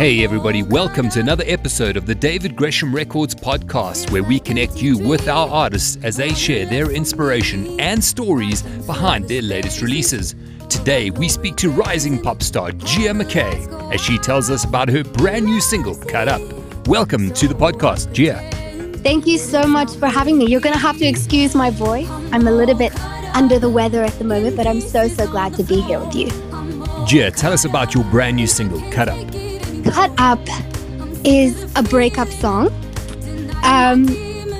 Hey, 0.00 0.24
everybody, 0.24 0.62
welcome 0.62 1.10
to 1.10 1.20
another 1.20 1.44
episode 1.46 1.98
of 1.98 2.06
the 2.06 2.14
David 2.14 2.56
Gresham 2.56 2.90
Records 2.90 3.34
podcast, 3.34 4.10
where 4.10 4.22
we 4.22 4.40
connect 4.40 4.80
you 4.80 4.96
with 4.96 5.28
our 5.28 5.46
artists 5.46 5.98
as 6.02 6.16
they 6.16 6.32
share 6.32 6.64
their 6.64 6.90
inspiration 6.90 7.78
and 7.78 8.02
stories 8.02 8.62
behind 8.62 9.28
their 9.28 9.42
latest 9.42 9.82
releases. 9.82 10.34
Today, 10.70 11.10
we 11.10 11.28
speak 11.28 11.56
to 11.56 11.70
rising 11.70 12.18
pop 12.18 12.42
star 12.42 12.72
Gia 12.72 13.10
McKay 13.10 13.92
as 13.92 14.00
she 14.00 14.16
tells 14.16 14.48
us 14.48 14.64
about 14.64 14.88
her 14.88 15.04
brand 15.04 15.44
new 15.44 15.60
single, 15.60 15.94
Cut 15.94 16.28
Up. 16.28 16.40
Welcome 16.88 17.30
to 17.34 17.46
the 17.46 17.54
podcast, 17.54 18.10
Gia. 18.14 18.40
Thank 19.02 19.26
you 19.26 19.36
so 19.36 19.64
much 19.64 19.94
for 19.96 20.06
having 20.06 20.38
me. 20.38 20.46
You're 20.46 20.62
going 20.62 20.72
to 20.72 20.80
have 20.80 20.96
to 20.96 21.04
excuse 21.04 21.54
my 21.54 21.68
voice. 21.68 22.08
I'm 22.32 22.48
a 22.48 22.52
little 22.52 22.74
bit 22.74 22.98
under 23.34 23.58
the 23.58 23.68
weather 23.68 24.02
at 24.02 24.18
the 24.18 24.24
moment, 24.24 24.56
but 24.56 24.66
I'm 24.66 24.80
so, 24.80 25.08
so 25.08 25.30
glad 25.30 25.52
to 25.56 25.62
be 25.62 25.82
here 25.82 26.00
with 26.00 26.14
you. 26.14 26.30
Gia, 27.06 27.30
tell 27.30 27.52
us 27.52 27.66
about 27.66 27.94
your 27.94 28.04
brand 28.04 28.36
new 28.38 28.46
single, 28.46 28.80
Cut 28.92 29.10
Up. 29.10 29.49
Cut 29.84 30.12
Up 30.18 30.40
is 31.24 31.70
a 31.76 31.82
breakup 31.82 32.28
song. 32.28 32.68
Um, 33.64 34.06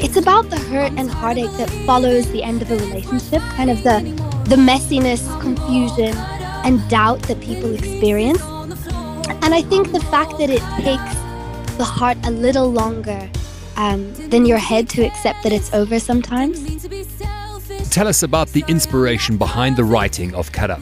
it's 0.00 0.16
about 0.16 0.50
the 0.50 0.58
hurt 0.58 0.92
and 0.96 1.10
heartache 1.10 1.50
that 1.52 1.68
follows 1.86 2.30
the 2.32 2.42
end 2.42 2.62
of 2.62 2.70
a 2.70 2.76
relationship, 2.76 3.42
kind 3.56 3.70
of 3.70 3.82
the, 3.82 4.00
the 4.48 4.56
messiness, 4.56 5.22
confusion, 5.40 6.16
and 6.64 6.88
doubt 6.88 7.22
that 7.24 7.40
people 7.40 7.74
experience. 7.74 8.42
And 9.42 9.54
I 9.54 9.62
think 9.62 9.92
the 9.92 10.00
fact 10.00 10.38
that 10.38 10.50
it 10.50 10.62
takes 10.82 11.76
the 11.76 11.84
heart 11.84 12.18
a 12.24 12.30
little 12.30 12.70
longer 12.70 13.30
um, 13.76 14.12
than 14.30 14.46
your 14.46 14.58
head 14.58 14.88
to 14.90 15.04
accept 15.04 15.42
that 15.42 15.52
it's 15.52 15.72
over 15.72 15.98
sometimes. 15.98 16.58
Tell 17.90 18.08
us 18.08 18.22
about 18.22 18.48
the 18.48 18.64
inspiration 18.68 19.36
behind 19.36 19.76
the 19.76 19.84
writing 19.84 20.34
of 20.34 20.52
Cut 20.52 20.70
Up. 20.70 20.80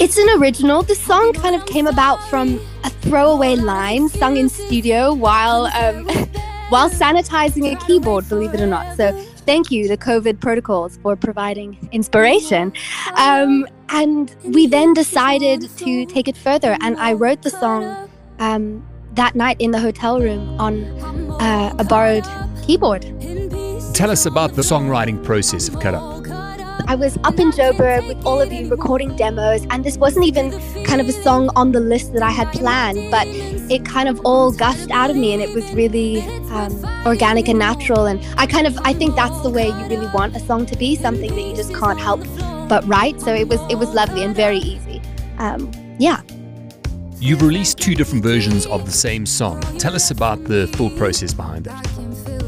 It's 0.00 0.16
an 0.16 0.28
original. 0.40 0.82
The 0.82 0.94
song 0.94 1.32
kind 1.34 1.54
of 1.54 1.66
came 1.66 1.86
about 1.86 2.26
from 2.30 2.58
a 2.84 2.89
throwaway 3.02 3.56
line 3.56 4.08
sung 4.08 4.36
in 4.36 4.48
studio 4.48 5.12
while 5.12 5.66
um, 5.66 6.06
while 6.70 6.88
sanitizing 6.88 7.70
a 7.72 7.76
keyboard, 7.84 8.28
believe 8.28 8.54
it 8.54 8.60
or 8.60 8.66
not. 8.66 8.96
So 8.96 9.12
thank 9.44 9.70
you, 9.70 9.88
the 9.88 9.98
COVID 9.98 10.40
protocols, 10.40 10.98
for 11.02 11.16
providing 11.16 11.88
inspiration. 11.90 12.72
Um, 13.16 13.66
and 13.88 14.34
we 14.44 14.68
then 14.68 14.94
decided 14.94 15.68
to 15.78 16.06
take 16.06 16.28
it 16.28 16.36
further, 16.36 16.78
and 16.80 16.96
I 16.98 17.12
wrote 17.14 17.42
the 17.42 17.50
song 17.50 18.08
um, 18.38 18.86
that 19.14 19.34
night 19.34 19.56
in 19.58 19.72
the 19.72 19.80
hotel 19.80 20.20
room 20.20 20.60
on 20.60 20.84
uh, 21.40 21.74
a 21.78 21.84
borrowed 21.84 22.24
keyboard. 22.62 23.02
Tell 23.92 24.10
us 24.10 24.26
about 24.26 24.54
the 24.54 24.62
songwriting 24.62 25.22
process 25.24 25.68
of 25.68 25.80
Cut 25.80 25.94
Up. 25.94 26.39
I 26.86 26.94
was 26.94 27.18
up 27.24 27.38
in 27.38 27.50
Joburg 27.50 28.06
with 28.06 28.24
all 28.24 28.40
of 28.40 28.52
you 28.52 28.68
recording 28.68 29.16
demos, 29.16 29.66
and 29.70 29.84
this 29.84 29.96
wasn't 29.96 30.26
even 30.26 30.50
kind 30.84 31.00
of 31.00 31.08
a 31.08 31.12
song 31.12 31.50
on 31.56 31.72
the 31.72 31.80
list 31.80 32.12
that 32.12 32.22
I 32.22 32.30
had 32.30 32.50
planned, 32.52 33.10
but 33.10 33.26
it 33.28 33.84
kind 33.84 34.08
of 34.08 34.20
all 34.24 34.52
gushed 34.52 34.90
out 34.90 35.10
of 35.10 35.16
me, 35.16 35.32
and 35.32 35.42
it 35.42 35.54
was 35.54 35.70
really 35.72 36.20
um, 36.50 36.84
organic 37.06 37.48
and 37.48 37.58
natural. 37.58 38.06
And 38.06 38.24
I 38.36 38.46
kind 38.46 38.66
of, 38.66 38.78
I 38.84 38.92
think 38.92 39.16
that's 39.16 39.40
the 39.40 39.50
way 39.50 39.68
you 39.68 39.86
really 39.86 40.08
want 40.14 40.36
a 40.36 40.40
song 40.40 40.66
to 40.66 40.76
be, 40.76 40.96
something 40.96 41.34
that 41.34 41.42
you 41.42 41.54
just 41.54 41.74
can't 41.74 41.98
help 41.98 42.20
but 42.68 42.86
write. 42.86 43.20
So 43.20 43.34
it 43.34 43.48
was, 43.48 43.60
it 43.70 43.76
was 43.76 43.90
lovely 43.90 44.22
and 44.22 44.34
very 44.34 44.58
easy. 44.58 45.00
Um, 45.38 45.70
yeah. 45.98 46.22
You've 47.18 47.42
released 47.42 47.78
two 47.78 47.94
different 47.94 48.22
versions 48.22 48.66
of 48.66 48.86
the 48.86 48.92
same 48.92 49.26
song. 49.26 49.60
Tell 49.78 49.94
us 49.94 50.10
about 50.10 50.44
the 50.44 50.66
thought 50.68 50.96
process 50.96 51.34
behind 51.34 51.66
it. 51.66 51.74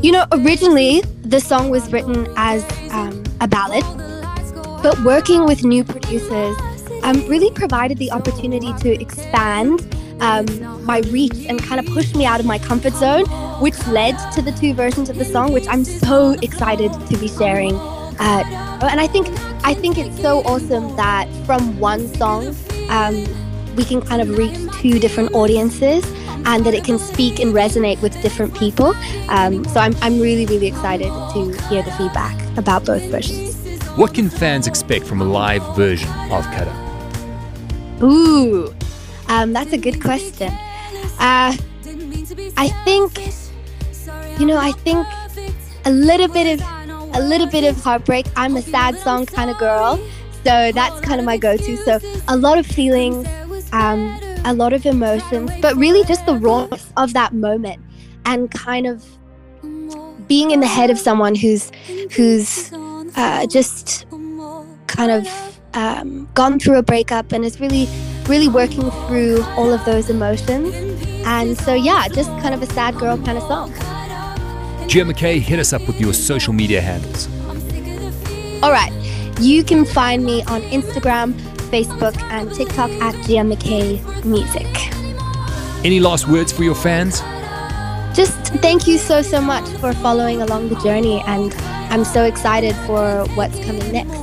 You 0.02 0.12
know, 0.12 0.26
originally 0.32 1.02
the 1.22 1.40
song 1.40 1.70
was 1.70 1.92
written 1.92 2.26
as 2.36 2.64
um, 2.90 3.22
a 3.40 3.46
ballad 3.46 3.84
but 4.82 4.98
working 5.02 5.44
with 5.44 5.64
new 5.64 5.84
producers 5.84 6.56
um, 7.02 7.26
really 7.26 7.50
provided 7.50 7.98
the 7.98 8.10
opportunity 8.10 8.72
to 8.74 9.00
expand 9.00 9.86
um, 10.20 10.46
my 10.84 11.00
reach 11.10 11.46
and 11.46 11.62
kind 11.62 11.80
of 11.80 11.92
push 11.94 12.14
me 12.14 12.24
out 12.24 12.40
of 12.40 12.46
my 12.46 12.58
comfort 12.58 12.92
zone, 12.94 13.24
which 13.60 13.86
led 13.88 14.16
to 14.32 14.42
the 14.42 14.52
two 14.52 14.72
versions 14.74 15.08
of 15.08 15.18
the 15.18 15.24
song, 15.24 15.52
which 15.52 15.66
I'm 15.68 15.84
so 15.84 16.32
excited 16.42 16.92
to 16.92 17.18
be 17.18 17.28
sharing. 17.28 17.74
Uh, 17.74 18.44
and 18.82 19.00
I 19.00 19.06
think 19.06 19.28
I 19.64 19.74
think 19.74 19.98
it's 19.98 20.20
so 20.20 20.40
awesome 20.40 20.94
that 20.96 21.28
from 21.46 21.78
one 21.78 22.06
song 22.14 22.54
um, 22.88 23.24
we 23.76 23.84
can 23.84 24.00
kind 24.00 24.20
of 24.20 24.36
reach 24.36 24.56
two 24.80 24.98
different 24.98 25.34
audiences 25.34 26.04
and 26.44 26.64
that 26.66 26.74
it 26.74 26.84
can 26.84 26.98
speak 26.98 27.38
and 27.38 27.54
resonate 27.54 28.00
with 28.02 28.20
different 28.22 28.54
people. 28.56 28.94
Um, 29.28 29.64
so 29.66 29.80
I'm, 29.80 29.94
I'm 30.02 30.20
really, 30.20 30.46
really 30.46 30.66
excited 30.66 31.06
to 31.06 31.68
hear 31.68 31.82
the 31.82 31.92
feedback 31.92 32.36
about 32.58 32.84
both 32.84 33.02
versions. 33.04 33.51
What 33.96 34.14
can 34.14 34.30
fans 34.30 34.66
expect 34.66 35.06
from 35.06 35.20
a 35.20 35.24
live 35.24 35.62
version 35.76 36.08
of 36.08 36.44
Cut 36.46 36.66
Up? 36.66 38.02
Ooh, 38.02 38.74
um, 39.28 39.52
that's 39.52 39.74
a 39.74 39.76
good 39.76 40.00
question. 40.00 40.50
Uh, 41.18 41.54
I 42.56 42.68
think, 42.86 43.18
you 44.40 44.46
know, 44.46 44.56
I 44.56 44.72
think 44.72 45.06
a 45.84 45.90
little 45.90 46.28
bit 46.28 46.58
of 46.58 46.66
a 47.14 47.20
little 47.20 47.46
bit 47.46 47.64
of 47.64 47.76
heartbreak. 47.84 48.24
I'm 48.34 48.56
a 48.56 48.62
sad 48.62 48.96
song 48.96 49.26
kind 49.26 49.50
of 49.50 49.58
girl, 49.58 49.98
so 50.42 50.72
that's 50.72 50.98
kind 51.00 51.20
of 51.20 51.26
my 51.26 51.36
go-to. 51.36 51.76
So 51.76 52.00
a 52.28 52.36
lot 52.38 52.56
of 52.56 52.66
feelings, 52.66 53.28
um, 53.74 54.18
a 54.46 54.54
lot 54.54 54.72
of 54.72 54.86
emotions, 54.86 55.50
but 55.60 55.76
really 55.76 56.02
just 56.04 56.24
the 56.24 56.38
rawness 56.38 56.90
of 56.96 57.12
that 57.12 57.34
moment 57.34 57.78
and 58.24 58.50
kind 58.50 58.86
of 58.86 59.04
being 60.28 60.50
in 60.50 60.60
the 60.60 60.66
head 60.66 60.88
of 60.88 60.98
someone 60.98 61.34
who's 61.34 61.70
who's 62.12 62.72
uh, 63.16 63.46
just 63.46 64.06
kind 64.86 65.10
of 65.10 65.26
um, 65.74 66.28
gone 66.34 66.58
through 66.58 66.76
a 66.76 66.82
breakup 66.82 67.32
and 67.32 67.44
is 67.44 67.60
really, 67.60 67.88
really 68.26 68.48
working 68.48 68.90
through 69.06 69.42
all 69.56 69.72
of 69.72 69.84
those 69.84 70.10
emotions. 70.10 70.74
And 71.24 71.56
so, 71.58 71.74
yeah, 71.74 72.08
just 72.08 72.30
kind 72.40 72.54
of 72.54 72.62
a 72.62 72.66
sad 72.66 72.96
girl 72.96 73.16
kind 73.16 73.38
of 73.38 73.44
song. 73.44 73.72
Gia 74.88 75.04
McKay, 75.04 75.40
hit 75.40 75.58
us 75.58 75.72
up 75.72 75.86
with 75.86 76.00
your 76.00 76.12
social 76.12 76.52
media 76.52 76.80
handles. 76.80 77.28
All 78.62 78.70
right. 78.70 78.92
You 79.40 79.64
can 79.64 79.84
find 79.84 80.24
me 80.24 80.42
on 80.44 80.62
Instagram, 80.62 81.32
Facebook, 81.70 82.20
and 82.30 82.52
TikTok 82.52 82.90
at 82.90 83.14
Gia 83.26 83.42
McKay 83.42 84.24
Music. 84.24 84.66
Any 85.84 85.98
last 85.98 86.28
words 86.28 86.52
for 86.52 86.62
your 86.62 86.74
fans? 86.74 87.20
Just 88.14 88.36
thank 88.60 88.86
you 88.86 88.98
so, 88.98 89.22
so 89.22 89.40
much 89.40 89.66
for 89.80 89.92
following 89.94 90.42
along 90.42 90.68
the 90.68 90.76
journey 90.80 91.22
and 91.26 91.52
I'm 91.92 92.04
so 92.06 92.24
excited 92.24 92.74
for 92.86 93.26
what's 93.34 93.62
coming 93.66 93.92
next. 93.92 94.14